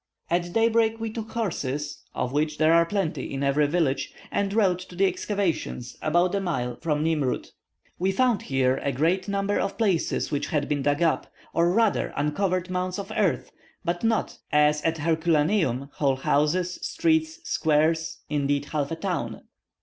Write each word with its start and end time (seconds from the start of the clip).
At 0.31 0.51
daybreak 0.53 0.99
we 0.99 1.11
took 1.11 1.31
horses 1.33 1.99
(of 2.15 2.33
which 2.33 2.57
there 2.57 2.73
are 2.73 2.87
plenty 2.87 3.31
in 3.31 3.43
every 3.43 3.67
village), 3.67 4.11
and 4.31 4.51
rode 4.51 4.79
to 4.79 4.95
the 4.95 5.05
excavations, 5.05 5.95
about 6.01 6.33
a 6.33 6.39
mile 6.41 6.75
from 6.77 7.03
Nimroud. 7.05 7.49
We 7.99 8.11
found 8.11 8.41
here 8.41 8.77
a 8.77 8.91
great 8.91 9.27
number 9.27 9.59
of 9.59 9.77
places 9.77 10.31
which 10.31 10.47
had 10.47 10.67
been 10.67 10.81
dug 10.81 11.03
up, 11.03 11.31
or 11.53 11.69
rather, 11.71 12.13
uncovered 12.15 12.71
mounds 12.71 12.97
of 12.97 13.11
earth, 13.15 13.51
but 13.85 14.03
not, 14.03 14.39
as 14.51 14.81
at 14.81 14.97
Herculaneum, 14.97 15.91
whole 15.93 16.15
houses, 16.15 16.79
streets, 16.81 17.39
squares, 17.47 18.21
indeed, 18.27 18.65
half 18.65 18.89
a 18.89 18.95
town. 18.95 19.41